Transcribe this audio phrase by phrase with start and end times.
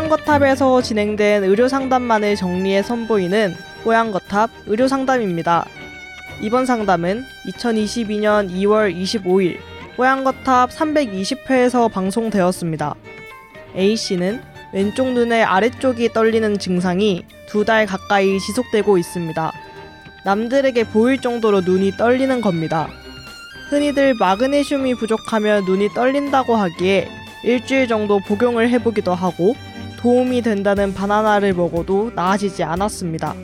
[0.00, 5.64] 뽀양거탑에서 진행된 의료 상담만을 정리해 선보이는 뽀양거탑 의료 상담입니다.
[6.42, 9.56] 이번 상담은 2022년 2월 25일
[9.96, 12.94] 뽀양거탑 320회에서 방송되었습니다.
[13.74, 14.42] A씨는
[14.74, 19.52] 왼쪽 눈의 아래쪽이 떨리는 증상이 두 달 가까이 지속되고 있습니다.
[20.26, 22.86] 남들에게 보일 정도로 눈이 떨리는 겁니다.
[23.70, 27.08] 흔히들 마그네슘이 부족하면 눈이 떨린다고 하기에
[27.44, 29.54] 일주일 정도 복용을 해보기도 하고
[30.06, 33.34] 도움이 된다는 바나나를 먹어도 나아지지 않았습니다.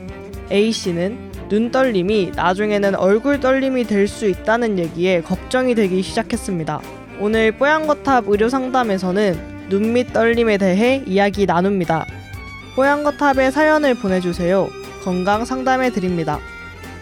[0.49, 6.79] A씨는 눈 떨림이 나중에는 얼굴 떨림이 될 수 있다는 얘기에 걱정이 되기 시작했습니다.
[7.19, 12.05] 오늘 뽀양거탑 의료 상담에서는 눈밑 떨림에 대해 이야기 나눕니다.
[12.77, 14.69] 뽀양거탑에 사연을 보내주세요.
[15.03, 16.39] 건강 상담해 드립니다.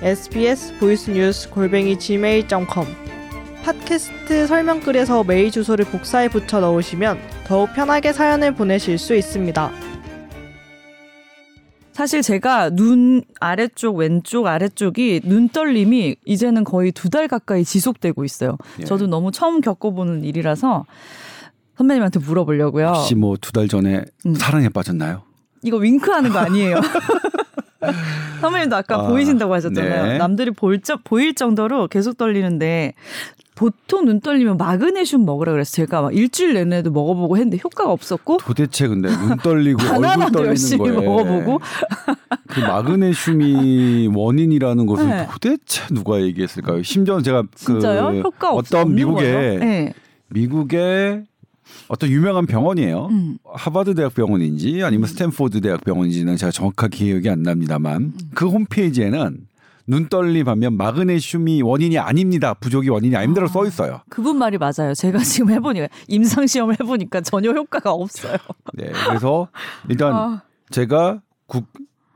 [0.01, 2.87] sbs 보이스뉴스 골뱅이 gmail.com
[3.63, 7.19] 팟캐스트 설명글에서 메일 주소를 복사해 붙여 넣으시면
[7.51, 9.71] 더욱 편하게 사연을 보내실 수 있습니다.
[11.91, 18.57] 사실 제가 눈 아래쪽 왼쪽 아래쪽이 눈 떨림이 이제는 거의 두 달 가까이 지속되고 있어요.
[18.79, 18.85] 예.
[18.85, 20.85] 저도 너무 처음 겪어보는 일이라서
[21.75, 22.87] 선배님한테 물어보려고요.
[22.87, 24.33] 혹시 뭐 두 달 전에 음.
[24.35, 25.23] 사랑에 빠졌나요?
[25.61, 26.79] 이거 윙크하는 거 아니에요?
[28.39, 30.05] 선배님도 아까 아, 보이신다고 하셨잖아요.
[30.05, 30.17] 네.
[30.17, 32.93] 남들이 볼, 저, 보일 정도로 계속 떨리는데
[33.55, 38.87] 보통 눈 떨리면 마그네슘 먹으라 그래서 제가 막 일주일 내내도 먹어보고 했는데 효과가 없었고 도대체
[38.87, 41.59] 근데 눈 떨리고 얼굴 떨리는 거에 먹어보고
[42.47, 45.27] 그 마그네슘이 원인이라는 것을 네.
[45.31, 46.81] 도대체 누가 얘기했을까요?
[46.83, 47.43] 심지어 제가?
[47.63, 47.79] 그
[48.53, 49.59] 어떤 미국의 거예요?
[49.59, 49.93] 네.
[50.29, 51.25] 미국의
[51.87, 53.07] 어떤 유명한 병원이에요.
[53.11, 53.37] 음.
[53.45, 58.13] 하버드 대학 병원인지 아니면 스탠포드 대학 병원인지는 제가 정확하게 기억이 안 납니다만 음.
[58.33, 59.47] 그 홈페이지에는
[59.91, 62.53] 눈 떨림 하면 마그네슘이 원인이 아닙니다.
[62.53, 63.99] 부족이 원인이 아닙니다로 써 있어요.
[64.09, 64.93] 그분 말이 맞아요.
[64.95, 68.37] 제가 지금 해보니까 임상 시험을 해보니까 전혀 효과가 없어요.
[68.73, 68.89] 네.
[69.07, 69.49] 그래서
[69.89, 71.65] 일단 아, 제가 국,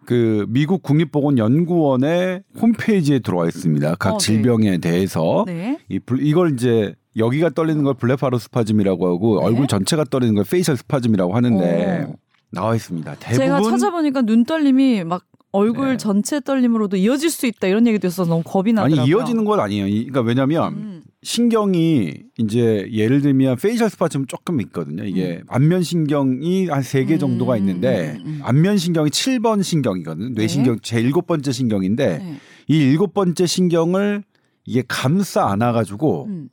[0.06, 3.96] 그 미국 국립보건연구원의 홈페이지에 들어와 있습니다.
[3.96, 4.25] 각 어, 네.
[4.25, 5.78] 질병에 대해서 네.
[5.90, 9.46] 이 불- 이걸 이제 여기가 떨리는 걸 blepharospasm이라고 하고 네.
[9.47, 12.14] 얼굴 전체가 떨리는 걸 facial spasm이라고 하는데 어.
[12.52, 13.16] 나와 있습니다.
[13.16, 15.25] 제가 대부분 찾아보니까 눈 떨림이 막
[15.56, 15.98] 얼굴 네.
[15.98, 19.02] 전체 떨림으로도 이어질 수 있다 이런 얘기도 있어서 너무 겁이 나더라고요.
[19.02, 19.88] 아니 이어지는 건 아니에요.
[19.88, 21.04] 이- 그러니까 왜냐하면 음.
[21.24, 25.04] 신경이 이제 예를 들면 facial spasm 조금 있거든요.
[25.04, 28.40] 이게 안면 신경이 한 세개 음, 정도가 있는데 음, 음.
[28.44, 30.30] 안면 신경이 7번 신경이거든요.
[30.30, 32.40] 뇌신경 제 일곱 번째 신경인데 네.
[32.68, 34.24] 이 일곱 번째 신경을
[34.66, 36.50] 이게 감싸 안아 가지고 음.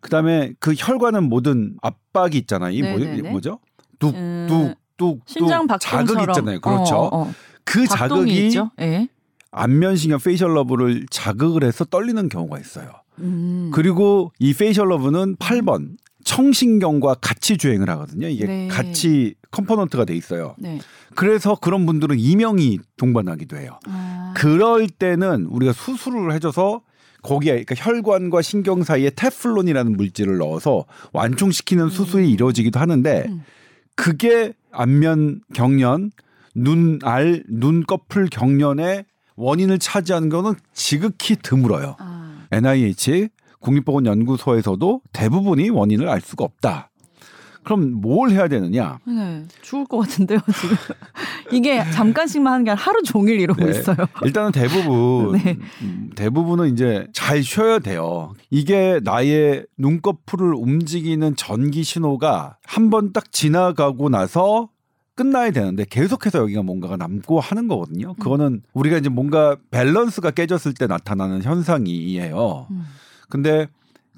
[0.00, 2.70] 그다음에 그 혈관은 모든 압박이 있잖아요.
[2.70, 3.30] 이 뭐, 네네네.
[3.30, 3.58] 뭐죠?
[4.04, 6.60] 음, 뚝뚝뚝 뚝 자극 박동처럼 있잖아요.
[6.60, 6.94] 그렇죠.
[6.96, 7.32] 어, 어.
[7.66, 8.70] 그 자극이 있죠.
[8.80, 9.08] 예.
[9.50, 12.90] 안면 신경 facial nerve를 자극을 해서 떨리는 경우가 있어요.
[13.18, 13.70] 음.
[13.74, 18.28] 그리고 이 facial nerve는 8번 청신경과 같이 주행을 하거든요.
[18.28, 18.68] 이게 네.
[18.68, 20.54] 같이 component가 돼 있어요.
[20.58, 20.80] 네.
[21.14, 23.78] 그래서 그런 분들은 이명이 동반하기도 해요.
[23.88, 24.34] 아.
[24.36, 26.82] 그럴 때는 우리가 수술을 해줘서
[27.22, 33.42] 거기에 그러니까 혈관과 신경 사이에 테플론이라는 물질을 넣어서 완충시키는 수술이 이루어지기도 하는데 음.
[33.94, 36.10] 그게 안면 경련,
[36.56, 39.04] 눈 알, 눈꺼풀 경련의
[39.36, 41.96] 원인을 차지하는 거는 지극히 드물어요.
[41.98, 42.46] 아.
[42.50, 43.28] NIH
[43.60, 46.90] 국립보건연구소에서도 대부분이 원인을 알 수가 없다.
[47.64, 49.00] 그럼 뭘 해야 되느냐?
[49.04, 49.42] 네.
[49.60, 50.76] 죽을 것 같은데요, 지금.
[51.52, 53.70] 이게 잠깐씩만 하는 게 아니라 하루 종일 이러고 네.
[53.72, 53.96] 있어요.
[54.24, 55.58] 일단은 대부분 네.
[55.82, 58.34] 음, 대부분은 이제 잘 쉬어야 돼요.
[58.50, 64.68] 이게 나의 눈꺼풀을 움직이는 전기 신호가 한 번 딱 지나가고 나서
[65.16, 68.14] 끝나야 되는데 계속해서 여기가 뭔가가 남고 하는 거거든요.
[68.14, 72.68] 그거는 우리가 이제 뭔가 밸런스가 깨졌을 때 나타나는 현상이에요.
[72.70, 72.84] 음.
[73.28, 73.66] 근데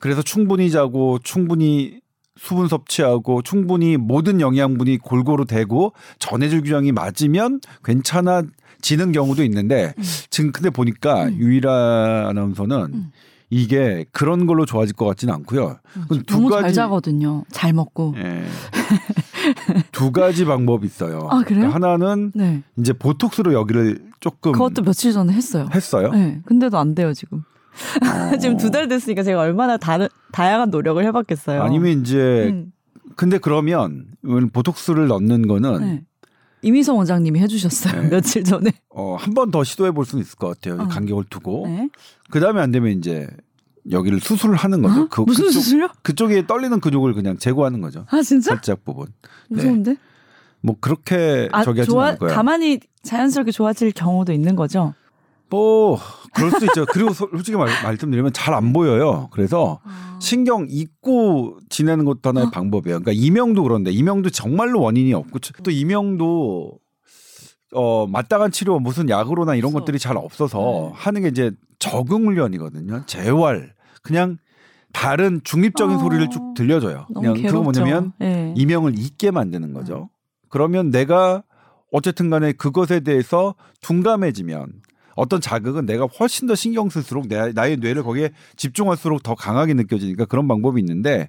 [0.00, 2.00] 그래서 충분히 자고 충분히
[2.36, 10.02] 수분 섭취하고 충분히 모든 영양분이 골고루 되고 전해질 규정이 맞으면 괜찮아지는 경우도 있는데 음.
[10.30, 11.36] 지금 근데 보니까 음.
[11.38, 13.12] 유일한 아나운서는 음.
[13.50, 15.78] 이게 그런 걸로 좋아질 것 같지는 않고요.
[15.94, 17.44] 그건 두 너무 잘 가지 자거든요.
[17.50, 18.14] 잘 먹고.
[18.18, 18.44] 예.
[19.98, 21.28] 두 가지 방법이 있어요.
[21.30, 21.68] 아, 그래요?
[21.68, 22.62] 하나는 네.
[22.76, 25.68] 이제 보톡스로 여기를 조금 그것도 며칠 전에 했어요.
[25.74, 26.10] 했어요.
[26.12, 26.40] 네.
[26.46, 27.38] 근데도 안 돼요, 지금.
[27.38, 28.36] 어.
[28.38, 31.62] 지금 두 달 됐으니까 제가 얼마나 다른, 다양한 노력을 해 봤겠어요.
[31.62, 32.72] 아니면 이제 음.
[33.16, 34.06] 근데 그러면
[34.52, 36.02] 보톡스를 넣는 거는 네.
[36.62, 38.02] 이미성 원장님이 해주셨어요.
[38.02, 38.08] 네.
[38.10, 38.72] 며칠 전에.
[38.90, 40.82] 어, 한 번 더 시도해 볼 수는 있을 것 같아요.
[40.82, 40.88] 어.
[40.88, 41.66] 간격을 두고.
[41.66, 41.88] 네.
[42.30, 43.28] 그 다음에 안 되면 이제
[43.90, 45.02] 여기를 수술을 하는 거죠.
[45.02, 45.08] 어?
[45.10, 45.88] 그, 무슨 그쪽, 수술요?
[46.02, 48.04] 그쪽에 떨리는 근육을 그냥 제거하는 거죠.
[48.10, 48.50] 아, 진짜?
[48.52, 49.06] 살짝 부분.
[49.50, 49.56] 네.
[49.56, 49.96] 무서운데?
[50.60, 52.34] 뭐 그렇게 아, 저기 하지 좋아, 않을 거예요.
[52.34, 54.94] 가만히 자연스럽게 좋아질 경우도 있는 거죠?
[55.50, 55.98] 뭐
[56.34, 56.84] 그럴 수 있죠.
[56.92, 59.28] 그리고 소- 솔직히 말, 말씀드리면 잘 안 보여요.
[59.32, 59.80] 그래서
[60.20, 63.00] 신경 잊고 지내는 것도 하나의 방법이에요.
[63.00, 66.78] 그러니까 이명도 그런데 이명도 정말로 원인이 없고 또 이명도
[67.74, 69.78] 어 마땅한 치료 무슨 약으로나 이런 없어.
[69.80, 70.92] 것들이 잘 없어서 네.
[70.94, 73.04] 하는 게 이제 적응 훈련이거든요.
[73.06, 73.72] 재활
[74.08, 74.38] 그냥
[74.94, 75.98] 다른 중립적인 어.
[75.98, 77.06] 소리를 쭉 들려줘요.
[77.14, 77.62] 그냥 그거.
[77.62, 78.54] 뭐냐면 예.
[78.56, 80.08] 이명을 잊게 만드는 거죠.
[80.48, 81.44] 그러면 내가
[81.92, 84.80] 어쨌든 간에 그것에 대해서 둔감해지면
[85.14, 90.24] 어떤 자극은 내가 훨씬 더 신경 쓸수록 내, 나의 뇌를 거기에 집중할수록 더 강하게 느껴지니까
[90.24, 91.28] 그런 방법이 있는데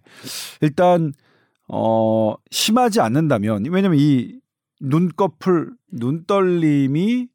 [0.62, 1.12] 일단
[1.68, 4.40] 어 심하지 않는다면 왜냐면 이
[4.80, 7.28] 눈꺼풀 눈떨림이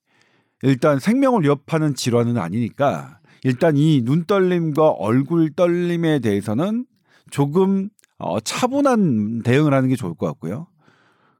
[0.63, 6.87] 일단 생명을 위협하는 질환은 아니니까 일단 이 눈떨림과 얼굴 떨림에 대해서는
[7.31, 10.67] 조금 어, 차분한 대응을 하는 게 좋을 것 같고요.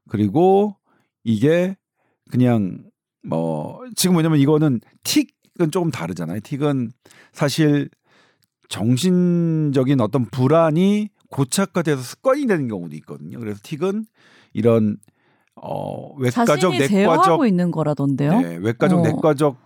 [0.07, 0.77] 그리고
[1.23, 1.75] 이게
[2.29, 2.83] 그냥
[3.23, 6.41] 뭐 지금 뭐냐면 이거는 틱은 조금 다르잖아요.
[6.41, 6.91] 틱은
[7.33, 7.89] 사실
[8.69, 13.39] 정신적인 어떤 불안이 고착화돼서 습관이 되는 경우도 있거든요.
[13.39, 14.05] 그래서 틱은
[14.53, 14.97] 이런
[15.55, 18.41] 어 외과적 내과적 있는 거라던데요.
[18.41, 19.01] 네, 외과적 어.
[19.01, 19.64] 내과적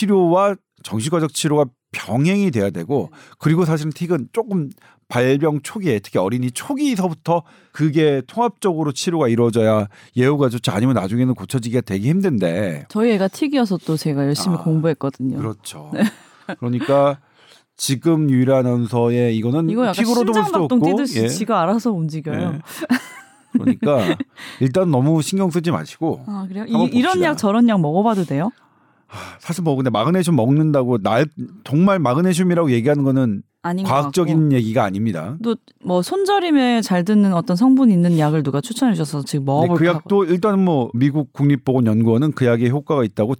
[0.00, 4.70] 치료와 정신과적 치료가 병행이 돼야 되고 그리고 사실은 틱은 조금
[5.08, 7.42] 발병 초기에 특히 어린이 초기서부터
[7.72, 13.96] 그게 통합적으로 치료가 이루어져야 예후가 좋지 아니면 나중에는 고쳐지기가 되게 힘든데 저희 애가 틱이어서 또
[13.96, 15.36] 제가 열심히 아, 공부했거든요.
[15.36, 15.90] 그렇죠.
[16.60, 17.18] 그러니까
[17.76, 21.28] 지금 유일한 아나운서의 이거는 이거 약간 틱으로도 볼 수 없고 예.
[21.28, 22.54] 지가 알아서 움직여요.
[22.54, 22.58] 예.
[23.52, 24.16] 그러니까
[24.60, 26.64] 일단 너무 신경 쓰지 마시고 아 그래요?
[26.68, 27.20] 이, 이런.
[27.22, 28.50] 약 저런 약 먹어봐도 돼요?
[29.38, 31.26] 사실 뭐 근데 마그네슘 먹는다고 날
[31.64, 33.42] 정말 마그네슘이라고 얘기하는 거는
[33.84, 35.36] 과학적인 얘기가 아닙니다.
[35.42, 39.86] 또 뭐 손저림에 잘 듣는 어떤 성분 있는 약을 누가 추천해 주셔서 지금 먹어볼까 그
[39.86, 43.34] 약도 일단 뭐 미국 국립보건연구원은 그 약에 효과가 있다고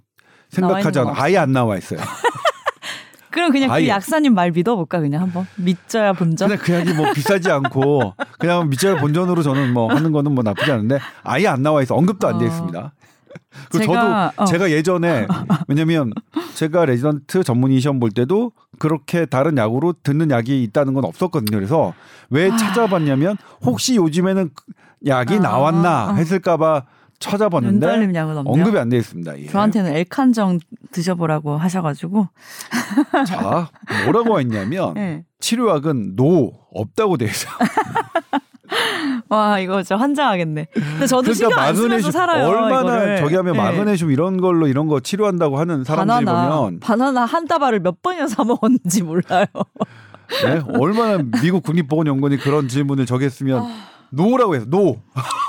[0.49, 1.99] 생각하지 않아 거 아예 안 나와 있어요.
[3.29, 3.83] 그럼 그냥 아예.
[3.85, 6.49] 그 약사님 말 믿어볼까 그냥 한번 밑져야 본전.
[6.49, 10.69] 근데 그 약이 뭐 비싸지 않고 그냥 밑져야 본전으로 저는 뭐 하는 거는 뭐 나쁘지
[10.71, 12.47] 않은데 아예 안 나와 있어 언급도 안돼 어.
[12.47, 12.93] 있습니다.
[13.71, 14.45] 그리고 제가, 저도 어.
[14.45, 15.27] 제가 예전에
[15.67, 16.11] 왜냐면
[16.55, 21.57] 제가 레지던트 전문의 시험 볼 때도 그렇게 다른 약으로 듣는 약이 있다는 건 없었거든요.
[21.57, 21.93] 그래서
[22.29, 24.63] 왜 찾아봤냐면 혹시 요즘에는 그
[25.05, 26.13] 약이 아, 나왔나 어.
[26.13, 26.85] 했을까봐
[27.19, 27.85] 찾아봤는데.
[28.45, 29.39] 언급이 안 돼 있습니다.
[29.39, 29.45] 예.
[29.47, 30.59] 저한테는 엘칸정
[30.91, 32.27] 드셔보라고 하셔가지고.
[33.27, 33.69] 자
[34.05, 35.23] 뭐라고 했냐면 예.
[35.39, 37.53] 치료약은 노 없다고 돼 있어요.
[39.29, 40.67] 와 이거 진짜 환장하겠네.
[40.73, 42.47] 근데 저도 안 쓰면서 살아요.
[42.47, 43.17] 그러니까 얼마나 이거를.
[43.17, 43.57] 저기 하면 예.
[43.59, 48.27] 마그네슘 이런 걸로 이런 거 치료한다고 하는 사람들이 바나나 보면 바나나 한 다발을 몇 번이나
[48.27, 49.45] 사 먹었는지 몰라요.
[50.43, 50.61] 네?
[50.79, 53.65] 얼마나 미국 국립보건연구원이 그런 질문을 저기 했으면
[54.11, 54.97] no라고 해서 no.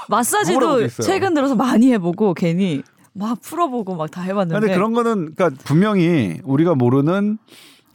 [0.08, 0.88] 마사지도?
[1.02, 2.82] 최근 들어서 많이 해보고 괜히
[3.14, 4.58] 막 풀어보고 막 다 해봤는데.
[4.60, 7.38] 근데 그런 거는 그러니까 분명히 우리가 모르는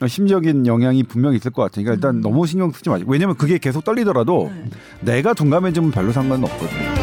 [0.06, 2.20] 심적인 영향이 분명히 있을 것 같으니까 일단 음.
[2.20, 4.70] 너무 신경 쓰지 마시고 왜냐면 그게 계속 떨리더라도 네.
[5.00, 6.97] 내가 둔감해지면 별로 상관은 없거든요.